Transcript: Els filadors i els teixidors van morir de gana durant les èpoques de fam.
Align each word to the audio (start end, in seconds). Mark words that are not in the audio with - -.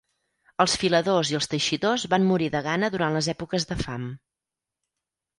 Els 0.63 0.75
filadors 0.83 1.31
i 1.33 1.35
els 1.39 1.47
teixidors 1.51 2.05
van 2.13 2.25
morir 2.29 2.47
de 2.55 2.61
gana 2.67 2.89
durant 2.95 3.13
les 3.17 3.27
èpoques 3.35 3.67
de 3.73 3.77
fam. 3.83 4.07